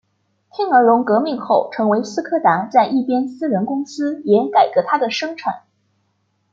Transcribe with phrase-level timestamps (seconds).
[0.51, 5.61] 天鹅绒革命后成为斯柯达在一边私人公司也改革它的生产。